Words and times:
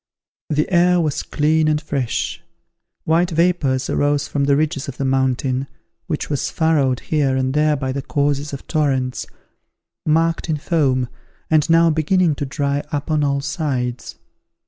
The 0.49 0.67
air 0.73 0.99
was 0.99 1.21
clear 1.21 1.69
and 1.69 1.79
fresh: 1.79 2.41
white 3.03 3.29
vapours 3.29 3.87
arose 3.87 4.27
from 4.27 4.45
the 4.45 4.55
ridges 4.55 4.87
of 4.87 4.97
the 4.97 5.05
mountain, 5.05 5.67
which 6.07 6.27
was 6.27 6.49
furrowed 6.49 7.01
here 7.01 7.37
and 7.37 7.53
there 7.53 7.75
by 7.75 7.91
the 7.91 8.01
courses 8.01 8.51
of 8.51 8.65
torrents, 8.65 9.27
marked 10.03 10.49
in 10.49 10.57
foam, 10.57 11.07
and 11.51 11.69
now 11.69 11.91
beginning 11.91 12.33
to 12.33 12.47
dry 12.47 12.81
up 12.91 13.11
on 13.11 13.23
all 13.23 13.41
sides. 13.41 14.15